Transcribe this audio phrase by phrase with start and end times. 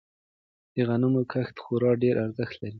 [0.73, 2.69] د غنمو کښت خورا ډیر ارزښت لری.